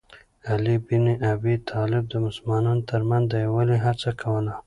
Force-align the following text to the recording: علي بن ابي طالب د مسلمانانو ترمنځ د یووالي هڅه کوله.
علي 0.53 0.75
بن 0.87 1.05
ابي 1.33 1.55
طالب 1.71 2.03
د 2.09 2.13
مسلمانانو 2.25 2.87
ترمنځ 2.89 3.23
د 3.29 3.33
یووالي 3.45 3.77
هڅه 3.85 4.09
کوله. 4.21 4.53